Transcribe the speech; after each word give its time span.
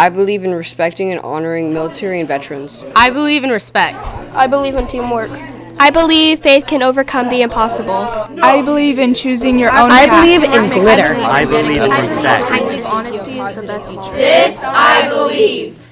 I 0.00 0.08
believe 0.08 0.44
in 0.44 0.54
respecting 0.54 1.12
and 1.12 1.20
honoring 1.20 1.74
military 1.74 2.20
and 2.20 2.26
veterans. 2.26 2.82
I 2.96 3.10
believe 3.10 3.44
in 3.44 3.50
respect. 3.50 3.98
I 4.34 4.46
believe 4.46 4.74
in 4.74 4.86
teamwork. 4.86 5.30
I 5.78 5.90
believe 5.90 6.38
faith 6.40 6.66
can 6.66 6.82
overcome 6.82 7.28
the 7.28 7.42
impossible. 7.42 7.92
I 8.42 8.62
believe 8.62 8.98
in 8.98 9.12
choosing 9.12 9.58
your 9.58 9.70
own 9.70 9.90
I 9.90 10.06
path. 10.06 10.24
believe 10.24 10.42
in 10.42 10.70
glitter. 10.70 11.12
I 11.16 11.44
believe 11.44 11.82
in 11.82 11.90
respect. 11.90 12.50
I 12.50 12.58
believe 12.60 12.86
honesty 12.86 13.40
is 13.40 13.56
the 13.56 13.66
best 13.66 13.88
feature. 13.90 14.12
This 14.14 14.64
I 14.64 15.06
believe. 15.10 15.89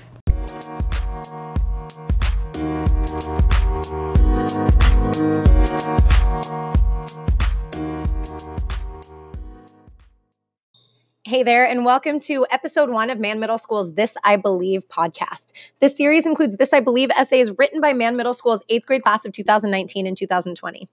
Hey 11.29 11.43
there, 11.43 11.67
and 11.67 11.85
welcome 11.85 12.21
to 12.21 12.47
episode 12.51 12.89
one 12.89 13.11
of 13.11 13.19
Mann 13.19 13.39
Middle 13.39 13.59
School's 13.59 13.93
This 13.93 14.17
I 14.25 14.37
Believe 14.37 14.89
podcast. 14.89 15.53
This 15.79 15.95
series 15.95 16.25
includes 16.25 16.57
This 16.57 16.73
I 16.73 16.81
Believe 16.81 17.11
essays 17.11 17.53
written 17.59 17.83
by 17.83 17.93
Mann 17.93 18.17
Middle 18.17 18.33
School's 18.33 18.63
eighth 18.71 18.87
grade 18.87 19.03
class 19.03 19.27
of 19.27 19.33
2019 19.33 20.07
and 20.07 20.17
2020. 20.17 20.89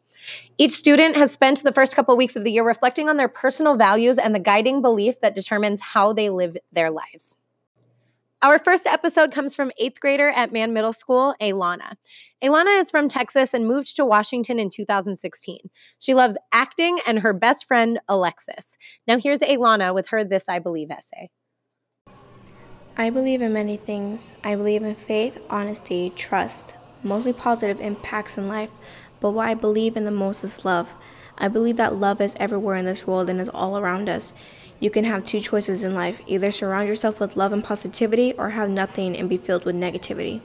Each 0.57 0.73
student 0.73 1.15
has 1.15 1.31
spent 1.31 1.63
the 1.63 1.71
first 1.71 1.95
couple 1.95 2.17
weeks 2.17 2.35
of 2.35 2.43
the 2.43 2.51
year 2.51 2.65
reflecting 2.65 3.07
on 3.07 3.15
their 3.15 3.29
personal 3.29 3.77
values 3.77 4.17
and 4.17 4.35
the 4.35 4.39
guiding 4.39 4.81
belief 4.81 5.21
that 5.21 5.35
determines 5.35 5.79
how 5.79 6.11
they 6.11 6.29
live 6.29 6.57
their 6.73 6.91
lives. 6.91 7.37
Our 8.45 8.59
first 8.59 8.85
episode 8.85 9.31
comes 9.31 9.55
from 9.55 9.71
eighth 9.79 9.99
grader 9.99 10.29
at 10.29 10.51
Mann 10.51 10.71
Middle 10.71 10.93
School, 10.93 11.33
Aylana. 11.41 11.93
Aylana 12.43 12.79
is 12.79 12.91
from 12.91 13.07
Texas 13.07 13.55
and 13.55 13.67
moved 13.67 13.95
to 13.95 14.05
Washington 14.05 14.59
in 14.59 14.69
2016. 14.69 15.57
She 15.97 16.13
loves 16.13 16.37
acting 16.51 16.99
and 17.07 17.17
her 17.21 17.33
best 17.33 17.65
friend, 17.65 17.99
Alexis. 18.07 18.77
Now, 19.07 19.17
here's 19.17 19.39
Aylana 19.39 19.95
with 19.95 20.09
her 20.09 20.23
This 20.23 20.43
I 20.47 20.59
Believe 20.59 20.91
essay. 20.91 21.31
I 22.95 23.09
believe 23.09 23.41
in 23.41 23.51
many 23.51 23.77
things. 23.77 24.31
I 24.43 24.53
believe 24.53 24.83
in 24.83 24.93
faith, 24.93 25.43
honesty, 25.49 26.11
trust, 26.15 26.75
mostly 27.01 27.33
positive 27.33 27.79
impacts 27.79 28.37
in 28.37 28.47
life. 28.47 28.69
But 29.21 29.31
what 29.31 29.47
I 29.49 29.55
believe 29.55 29.97
in 29.97 30.05
the 30.05 30.11
most 30.11 30.43
is 30.43 30.63
love. 30.63 30.93
I 31.37 31.47
believe 31.47 31.77
that 31.77 31.95
love 31.95 32.21
is 32.21 32.35
everywhere 32.39 32.75
in 32.75 32.85
this 32.85 33.05
world 33.05 33.29
and 33.29 33.41
is 33.41 33.49
all 33.49 33.77
around 33.77 34.09
us. 34.09 34.33
You 34.79 34.89
can 34.89 35.05
have 35.05 35.25
two 35.25 35.39
choices 35.39 35.83
in 35.83 35.95
life 35.95 36.21
either 36.27 36.51
surround 36.51 36.87
yourself 36.87 37.19
with 37.19 37.37
love 37.37 37.53
and 37.53 37.63
positivity, 37.63 38.33
or 38.33 38.49
have 38.51 38.69
nothing 38.69 39.15
and 39.15 39.29
be 39.29 39.37
filled 39.37 39.65
with 39.65 39.75
negativity. 39.75 40.41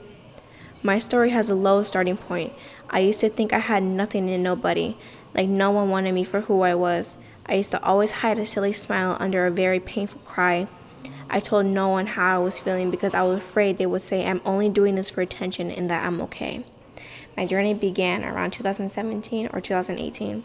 My 0.83 0.97
story 0.97 1.29
has 1.29 1.49
a 1.49 1.55
low 1.55 1.83
starting 1.83 2.17
point. 2.17 2.53
I 2.89 2.99
used 2.99 3.19
to 3.19 3.29
think 3.29 3.53
I 3.53 3.59
had 3.59 3.83
nothing 3.83 4.29
and 4.29 4.43
nobody, 4.43 4.97
like 5.35 5.47
no 5.47 5.69
one 5.71 5.89
wanted 5.89 6.13
me 6.13 6.23
for 6.23 6.41
who 6.41 6.61
I 6.61 6.75
was. 6.75 7.17
I 7.45 7.55
used 7.55 7.71
to 7.71 7.83
always 7.83 8.11
hide 8.11 8.39
a 8.39 8.45
silly 8.45 8.73
smile 8.73 9.17
under 9.19 9.45
a 9.45 9.51
very 9.51 9.79
painful 9.79 10.21
cry. 10.21 10.67
I 11.29 11.39
told 11.39 11.65
no 11.65 11.89
one 11.89 12.07
how 12.07 12.35
I 12.35 12.43
was 12.43 12.59
feeling 12.59 12.91
because 12.91 13.13
I 13.13 13.23
was 13.23 13.37
afraid 13.37 13.77
they 13.77 13.85
would 13.85 14.01
say 14.01 14.25
I'm 14.25 14.41
only 14.43 14.69
doing 14.69 14.95
this 14.95 15.09
for 15.09 15.21
attention 15.21 15.71
and 15.71 15.89
that 15.89 16.05
I'm 16.05 16.19
okay. 16.21 16.65
My 17.37 17.45
journey 17.45 17.73
began 17.73 18.23
around 18.23 18.51
2017 18.51 19.49
or 19.53 19.61
2018. 19.61 20.43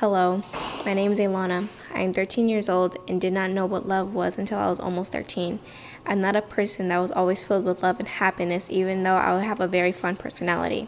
Hello, 0.00 0.42
my 0.86 0.94
name 0.94 1.10
is 1.10 1.18
Aylana. 1.18 1.66
I 1.92 2.02
am 2.02 2.12
13 2.12 2.48
years 2.48 2.68
old 2.68 2.96
and 3.08 3.20
did 3.20 3.32
not 3.32 3.50
know 3.50 3.66
what 3.66 3.88
love 3.88 4.14
was 4.14 4.38
until 4.38 4.60
I 4.60 4.68
was 4.68 4.78
almost 4.78 5.10
13. 5.10 5.58
I'm 6.06 6.20
not 6.20 6.36
a 6.36 6.40
person 6.40 6.86
that 6.86 6.98
was 6.98 7.10
always 7.10 7.42
filled 7.42 7.64
with 7.64 7.82
love 7.82 7.98
and 7.98 8.06
happiness, 8.06 8.70
even 8.70 9.02
though 9.02 9.16
I 9.16 9.34
would 9.34 9.42
have 9.42 9.58
a 9.58 9.66
very 9.66 9.90
fun 9.90 10.14
personality. 10.14 10.86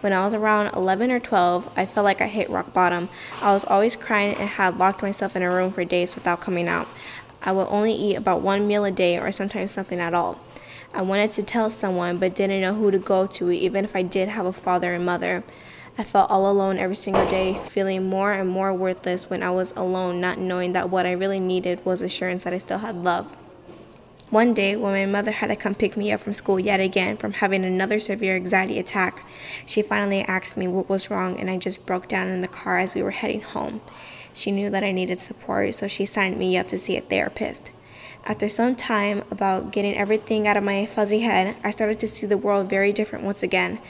When 0.00 0.12
I 0.12 0.24
was 0.24 0.32
around 0.32 0.76
11 0.76 1.10
or 1.10 1.18
12, 1.18 1.72
I 1.76 1.84
felt 1.84 2.04
like 2.04 2.20
I 2.20 2.28
hit 2.28 2.48
rock 2.50 2.72
bottom. 2.72 3.08
I 3.40 3.52
was 3.52 3.64
always 3.64 3.96
crying 3.96 4.36
and 4.36 4.48
had 4.50 4.78
locked 4.78 5.02
myself 5.02 5.34
in 5.34 5.42
a 5.42 5.50
room 5.50 5.72
for 5.72 5.84
days 5.84 6.14
without 6.14 6.40
coming 6.40 6.68
out. 6.68 6.86
I 7.42 7.50
would 7.50 7.66
only 7.66 7.94
eat 7.94 8.14
about 8.14 8.42
one 8.42 8.68
meal 8.68 8.84
a 8.84 8.92
day 8.92 9.18
or 9.18 9.32
sometimes 9.32 9.76
nothing 9.76 9.98
at 9.98 10.14
all. 10.14 10.38
I 10.94 11.02
wanted 11.02 11.32
to 11.32 11.42
tell 11.42 11.68
someone 11.68 12.18
but 12.18 12.36
didn't 12.36 12.60
know 12.60 12.74
who 12.74 12.92
to 12.92 12.98
go 13.00 13.26
to, 13.26 13.50
even 13.50 13.84
if 13.84 13.96
I 13.96 14.02
did 14.02 14.28
have 14.28 14.46
a 14.46 14.52
father 14.52 14.94
and 14.94 15.04
mother. 15.04 15.42
I 15.98 16.04
felt 16.04 16.30
all 16.30 16.50
alone 16.50 16.78
every 16.78 16.96
single 16.96 17.26
day, 17.26 17.54
feeling 17.54 18.08
more 18.08 18.32
and 18.32 18.48
more 18.48 18.72
worthless 18.72 19.28
when 19.28 19.42
I 19.42 19.50
was 19.50 19.72
alone, 19.72 20.20
not 20.20 20.38
knowing 20.38 20.72
that 20.72 20.88
what 20.88 21.04
I 21.04 21.12
really 21.12 21.40
needed 21.40 21.84
was 21.84 22.00
assurance 22.00 22.44
that 22.44 22.54
I 22.54 22.58
still 22.58 22.78
had 22.78 22.96
love. 22.96 23.36
One 24.30 24.54
day, 24.54 24.74
when 24.76 24.94
my 24.94 25.04
mother 25.04 25.32
had 25.32 25.48
to 25.48 25.56
come 25.56 25.74
pick 25.74 25.94
me 25.94 26.10
up 26.10 26.20
from 26.20 26.32
school 26.32 26.58
yet 26.58 26.80
again 26.80 27.18
from 27.18 27.34
having 27.34 27.66
another 27.66 27.98
severe 27.98 28.34
anxiety 28.34 28.78
attack, 28.78 29.26
she 29.66 29.82
finally 29.82 30.22
asked 30.22 30.56
me 30.56 30.66
what 30.66 30.88
was 30.88 31.10
wrong, 31.10 31.38
and 31.38 31.50
I 31.50 31.58
just 31.58 31.84
broke 31.84 32.08
down 32.08 32.28
in 32.28 32.40
the 32.40 32.48
car 32.48 32.78
as 32.78 32.94
we 32.94 33.02
were 33.02 33.10
heading 33.10 33.42
home. 33.42 33.82
She 34.32 34.50
knew 34.50 34.70
that 34.70 34.82
I 34.82 34.92
needed 34.92 35.20
support, 35.20 35.74
so 35.74 35.86
she 35.86 36.06
signed 36.06 36.38
me 36.38 36.56
up 36.56 36.68
to 36.68 36.78
see 36.78 36.96
a 36.96 37.02
therapist. 37.02 37.70
After 38.24 38.48
some 38.48 38.76
time 38.76 39.24
about 39.32 39.72
getting 39.72 39.96
everything 39.96 40.46
out 40.46 40.56
of 40.56 40.62
my 40.62 40.86
fuzzy 40.86 41.20
head, 41.20 41.56
I 41.64 41.72
started 41.72 41.98
to 41.98 42.06
see 42.06 42.24
the 42.24 42.38
world 42.38 42.70
very 42.70 42.92
different 42.92 43.24
once 43.24 43.42
again. 43.42 43.80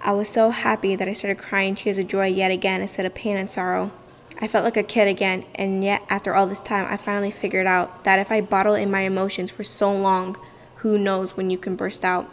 I 0.00 0.12
was 0.12 0.30
so 0.30 0.48
happy 0.48 0.96
that 0.96 1.08
I 1.08 1.12
started 1.12 1.42
crying 1.42 1.74
tears 1.74 1.98
of 1.98 2.06
joy 2.06 2.28
yet 2.28 2.50
again 2.50 2.80
instead 2.80 3.04
of 3.04 3.14
pain 3.14 3.36
and 3.36 3.52
sorrow. 3.52 3.92
I 4.40 4.48
felt 4.48 4.64
like 4.64 4.78
a 4.78 4.82
kid 4.82 5.08
again, 5.08 5.44
and 5.54 5.84
yet 5.84 6.06
after 6.08 6.34
all 6.34 6.46
this 6.46 6.58
time, 6.58 6.86
I 6.88 6.96
finally 6.96 7.30
figured 7.30 7.66
out 7.66 8.04
that 8.04 8.18
if 8.18 8.32
I 8.32 8.40
bottle 8.40 8.74
in 8.74 8.90
my 8.90 9.02
emotions 9.02 9.50
for 9.50 9.62
so 9.62 9.92
long, 9.92 10.38
who 10.76 10.96
knows 10.96 11.36
when 11.36 11.50
you 11.50 11.58
can 11.58 11.76
burst 11.76 12.02
out. 12.02 12.32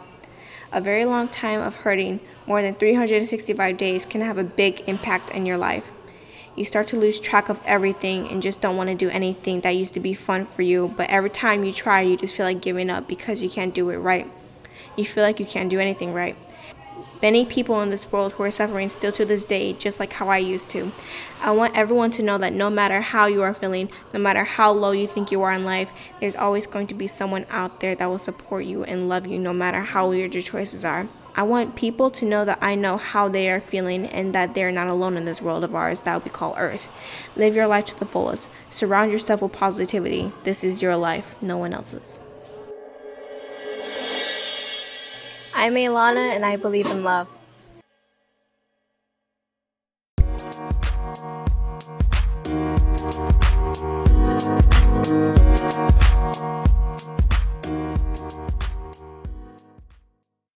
A 0.72 0.80
very 0.80 1.04
long 1.04 1.28
time 1.28 1.60
of 1.60 1.76
hurting, 1.76 2.20
more 2.46 2.62
than 2.62 2.74
365 2.74 3.76
days, 3.76 4.06
can 4.06 4.22
have 4.22 4.38
a 4.38 4.44
big 4.44 4.82
impact 4.86 5.28
in 5.30 5.44
your 5.44 5.58
life. 5.58 5.92
You 6.56 6.64
start 6.64 6.88
to 6.88 6.96
lose 6.96 7.20
track 7.20 7.48
of 7.48 7.62
everything 7.64 8.28
and 8.28 8.42
just 8.42 8.60
don't 8.60 8.76
want 8.76 8.90
to 8.90 8.96
do 8.96 9.08
anything 9.08 9.60
that 9.60 9.70
used 9.70 9.94
to 9.94 10.00
be 10.00 10.14
fun 10.14 10.44
for 10.44 10.62
you, 10.62 10.92
but 10.96 11.08
every 11.08 11.30
time 11.30 11.64
you 11.64 11.72
try, 11.72 12.00
you 12.02 12.16
just 12.16 12.34
feel 12.36 12.46
like 12.46 12.60
giving 12.60 12.90
up 12.90 13.06
because 13.08 13.42
you 13.42 13.48
can't 13.48 13.74
do 13.74 13.88
it 13.90 13.98
right. 13.98 14.30
You 14.96 15.04
feel 15.04 15.22
like 15.22 15.38
you 15.38 15.46
can't 15.46 15.70
do 15.70 15.78
anything 15.78 16.12
right. 16.12 16.36
Many 17.22 17.44
people 17.44 17.80
in 17.82 17.90
this 17.90 18.10
world 18.10 18.32
who 18.32 18.42
are 18.42 18.50
suffering 18.50 18.88
still 18.88 19.12
to 19.12 19.24
this 19.24 19.44
day, 19.46 19.74
just 19.74 20.00
like 20.00 20.14
how 20.14 20.28
I 20.28 20.38
used 20.38 20.70
to. 20.70 20.90
I 21.42 21.50
want 21.50 21.76
everyone 21.76 22.10
to 22.12 22.22
know 22.22 22.38
that 22.38 22.54
no 22.54 22.70
matter 22.70 23.00
how 23.00 23.26
you 23.26 23.42
are 23.42 23.54
feeling, 23.54 23.90
no 24.12 24.20
matter 24.20 24.44
how 24.44 24.72
low 24.72 24.92
you 24.92 25.06
think 25.06 25.30
you 25.30 25.42
are 25.42 25.52
in 25.52 25.64
life, 25.64 25.92
there's 26.20 26.34
always 26.34 26.66
going 26.66 26.86
to 26.88 26.94
be 26.94 27.06
someone 27.06 27.46
out 27.50 27.80
there 27.80 27.94
that 27.94 28.06
will 28.06 28.18
support 28.18 28.64
you 28.64 28.84
and 28.84 29.08
love 29.08 29.26
you 29.26 29.38
no 29.38 29.52
matter 29.52 29.82
how 29.82 30.08
weird 30.08 30.34
your 30.34 30.42
choices 30.42 30.84
are. 30.84 31.08
I 31.34 31.42
want 31.42 31.76
people 31.76 32.10
to 32.10 32.24
know 32.24 32.44
that 32.44 32.58
I 32.60 32.74
know 32.74 32.96
how 32.96 33.28
they 33.28 33.50
are 33.50 33.60
feeling 33.60 34.06
and 34.06 34.34
that 34.34 34.54
they're 34.54 34.72
not 34.72 34.88
alone 34.88 35.16
in 35.16 35.24
this 35.24 35.40
world 35.40 35.64
of 35.64 35.74
ours 35.74 36.02
that 36.02 36.24
we 36.24 36.30
call 36.30 36.54
Earth. 36.58 36.88
Live 37.36 37.56
your 37.56 37.66
life 37.66 37.86
to 37.86 37.98
the 37.98 38.06
fullest. 38.06 38.48
Surround 38.68 39.12
yourself 39.12 39.42
with 39.42 39.52
positivity. 39.52 40.32
This 40.44 40.64
is 40.64 40.82
your 40.82 40.96
life, 40.96 41.34
no 41.42 41.56
one 41.56 41.72
else's. 41.72 42.20
I'm 45.54 45.74
Alana 45.74 46.34
and 46.34 46.44
I 46.44 46.56
believe 46.56 46.86
in 46.90 47.04
love. 47.04 47.40